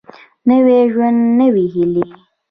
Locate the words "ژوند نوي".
0.93-1.65